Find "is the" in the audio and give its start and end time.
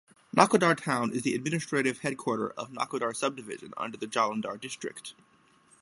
1.13-1.35